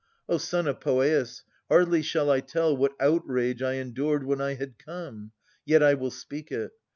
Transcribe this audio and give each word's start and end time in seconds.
O 0.27 0.39
son 0.39 0.65
of 0.67 0.79
Poeas, 0.79 1.43
hardly 1.69 2.01
shall 2.01 2.31
I 2.31 2.39
tell 2.39 2.75
What 2.75 2.95
outrage 2.99 3.61
I 3.61 3.73
endured 3.73 4.23
when 4.25 4.41
I 4.41 4.55
had 4.55 4.79
come; 4.79 5.31
Yet 5.63 5.83
I 5.83 5.93
will 5.93 6.09
speak 6.09 6.51
it. 6.51 6.71